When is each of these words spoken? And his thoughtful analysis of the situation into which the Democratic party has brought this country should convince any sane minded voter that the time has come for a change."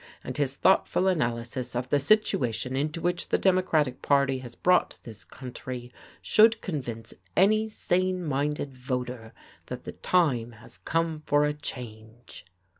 And 0.23 0.35
his 0.35 0.55
thoughtful 0.55 1.05
analysis 1.07 1.75
of 1.75 1.89
the 1.89 1.99
situation 1.99 2.75
into 2.75 2.99
which 2.99 3.29
the 3.29 3.37
Democratic 3.37 4.01
party 4.01 4.39
has 4.39 4.55
brought 4.55 4.97
this 5.03 5.23
country 5.23 5.93
should 6.23 6.59
convince 6.59 7.13
any 7.37 7.69
sane 7.69 8.25
minded 8.25 8.73
voter 8.73 9.31
that 9.67 9.83
the 9.83 9.91
time 9.91 10.53
has 10.53 10.79
come 10.79 11.21
for 11.27 11.45
a 11.45 11.53
change." 11.53 12.47